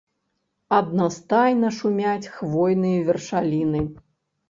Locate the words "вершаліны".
3.11-3.89